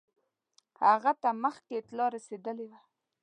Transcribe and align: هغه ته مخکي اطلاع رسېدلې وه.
هغه 0.87 1.11
ته 1.21 1.29
مخکي 1.43 1.73
اطلاع 1.81 2.07
رسېدلې 2.15 2.65
وه. 2.71 2.79